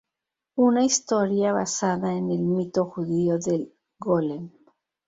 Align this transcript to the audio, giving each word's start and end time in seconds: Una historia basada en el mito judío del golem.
Una 0.57 0.83
historia 0.83 1.53
basada 1.53 2.11
en 2.15 2.31
el 2.31 2.39
mito 2.39 2.85
judío 2.85 3.37
del 3.37 3.71
golem. 3.99 4.49